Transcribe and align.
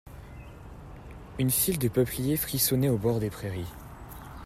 Une 1.37 1.51
file 1.51 1.77
de 1.77 1.87
peupliers 1.87 2.35
frissonnait 2.35 2.89
au 2.89 2.97
bord 2.97 3.19
des 3.19 3.29
prairies. 3.29 3.71